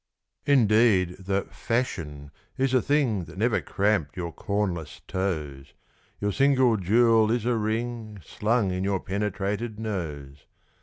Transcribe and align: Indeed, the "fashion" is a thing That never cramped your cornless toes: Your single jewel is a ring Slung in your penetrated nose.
Indeed, 0.47 1.09
the 1.19 1.43
"fashion" 1.51 2.31
is 2.57 2.73
a 2.73 2.81
thing 2.81 3.25
That 3.25 3.37
never 3.37 3.61
cramped 3.61 4.17
your 4.17 4.31
cornless 4.33 5.01
toes: 5.07 5.75
Your 6.19 6.31
single 6.31 6.75
jewel 6.77 7.29
is 7.29 7.45
a 7.45 7.55
ring 7.55 8.17
Slung 8.25 8.71
in 8.71 8.83
your 8.83 8.99
penetrated 8.99 9.77
nose. 9.79 10.47